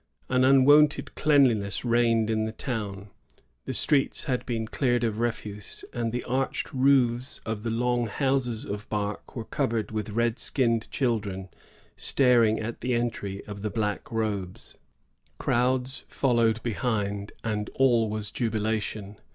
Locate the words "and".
5.93-6.11, 17.43-17.69